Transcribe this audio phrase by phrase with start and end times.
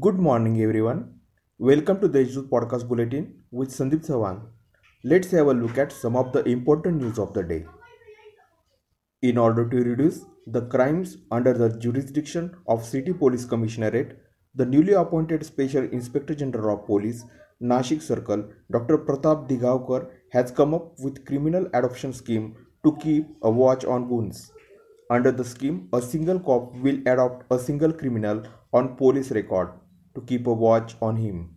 [0.00, 1.20] Good morning, everyone.
[1.58, 4.38] Welcome to the Deshdoot Podcast Bulletin with Sandeep Sawan.
[5.04, 7.66] Let's have a look at some of the important news of the day.
[9.20, 14.16] In order to reduce the crimes under the jurisdiction of City Police Commissionerate,
[14.54, 17.22] the newly appointed Special Inspector General of Police,
[17.62, 18.96] Nashik Circle, Dr.
[18.96, 22.56] Pratap Digavkar, has come up with criminal adoption scheme
[22.86, 24.50] to keep a watch on goons.
[25.10, 28.42] Under the scheme, a single cop will adopt a single criminal
[28.72, 29.68] on police record
[30.14, 31.54] to keep a watch on him.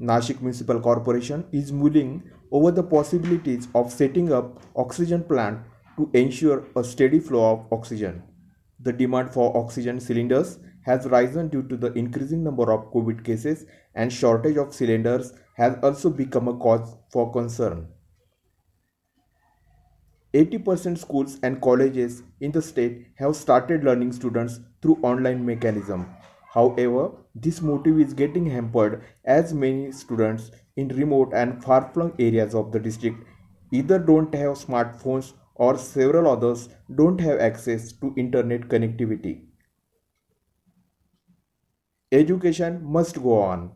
[0.00, 5.60] Nashik Municipal Corporation is mulling over the possibilities of setting up oxygen plant
[5.96, 8.22] to ensure a steady flow of oxygen.
[8.80, 13.64] The demand for oxygen cylinders has risen due to the increasing number of COVID cases
[13.94, 17.88] and shortage of cylinders has also become a cause for concern.
[20.34, 26.06] 80% schools and colleges in the state have started learning students through online mechanism.
[26.54, 32.70] However, this motive is getting hampered as many students in remote and far-flung areas of
[32.70, 33.24] the district
[33.72, 39.46] either don't have smartphones or several others don't have access to internet connectivity.
[42.12, 43.72] Education must go on.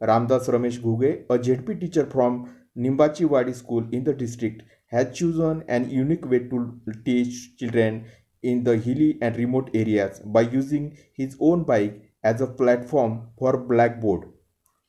[0.00, 5.64] Ramdas Ramesh Ghuge, a ZP teacher from Nimbachi Wadi school in the district, has chosen
[5.66, 8.04] an unique way to teach children
[8.42, 13.56] in the hilly and remote areas by using his own bike as a platform for
[13.56, 14.28] blackboard.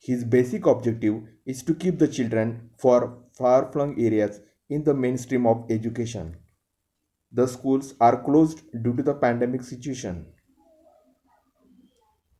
[0.00, 5.64] His basic objective is to keep the children for far-flung areas in the mainstream of
[5.70, 6.36] education.
[7.32, 10.26] The schools are closed due to the pandemic situation.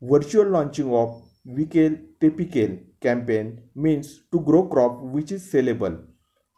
[0.01, 6.03] Virtual launching of Vikel Tepikel campaign means to grow crop which is sellable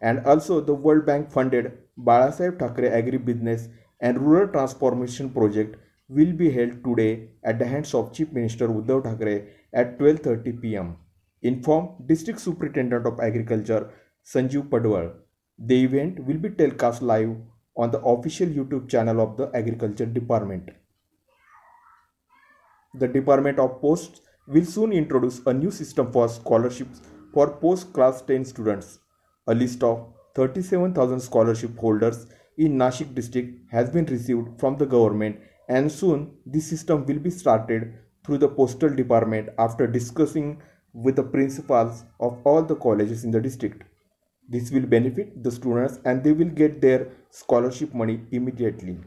[0.03, 3.69] and also the World Bank funded Balasaheb Thackeray Agri-Business
[4.01, 5.77] and Rural Transformation Project
[6.09, 10.97] will be held today at the hands of Chief Minister Uddhav Thackeray at 12:30 pm.
[11.43, 13.91] Informed District Superintendent of Agriculture
[14.25, 15.13] Sanjeev Padwal.
[15.59, 17.37] The event will be telecast live
[17.77, 20.71] on the official YouTube channel of the Agriculture Department.
[22.95, 27.03] The Department of Posts will soon introduce a new system for scholarships
[27.33, 29.01] for post class 10 students.
[29.49, 32.27] A list of 37,000 scholarship holders
[32.57, 35.37] in Nashik district has been received from the government
[35.69, 37.95] and soon this system will be started
[38.25, 40.63] through the postal department after discussing
[40.93, 43.83] with the principals of all the colleges in the district.
[44.49, 48.99] This will benefit the students and they will get their scholarship money immediately.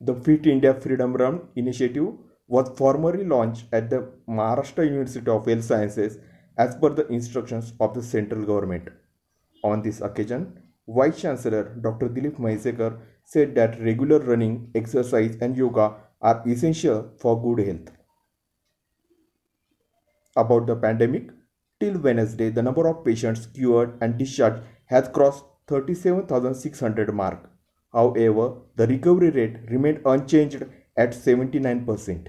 [0.00, 2.12] The Fit India Freedom Run initiative
[2.46, 6.18] was formally launched at the Maharashtra University of Health Sciences
[6.58, 8.88] as per the instructions of the central government.
[9.62, 12.08] On this occasion, Vice Chancellor Dr.
[12.08, 17.90] Dilip Mhaisekar said that regular running, exercise, and yoga are essential for good health.
[20.36, 21.30] About the pandemic,
[21.80, 27.50] till Wednesday, the number of patients cured and discharged has crossed 37,600 mark.
[27.92, 30.64] However, the recovery rate remained unchanged
[30.96, 32.28] at 79%.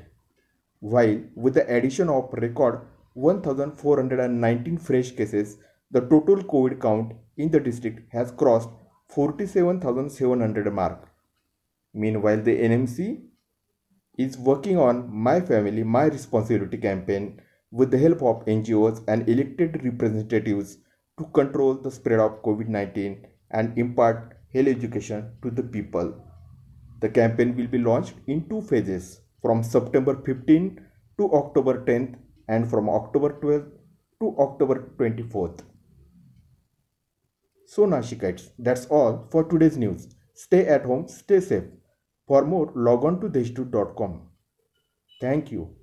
[0.79, 2.81] While with the addition of record
[3.13, 5.57] 1,419 fresh cases,
[5.95, 8.69] the total COVID count in the district has crossed
[9.13, 11.07] 47,700 mark.
[11.93, 13.21] Meanwhile, the NMC
[14.17, 17.39] is working on My Family, My Responsibility campaign
[17.71, 20.79] with the help of NGOs and elected representatives
[21.17, 26.09] to control the spread of COVID 19 and impart health education to the people.
[26.99, 30.75] The campaign will be launched in two phases from September 15
[31.19, 32.17] to October 10th
[32.49, 33.71] and from October 12th
[34.19, 35.63] to October 24th.
[37.67, 40.07] So Nashikites, that's all for today's news.
[40.33, 41.63] Stay at home, stay safe.
[42.27, 44.21] For more, log on to deshdoot.com.
[45.21, 45.75] Thank you.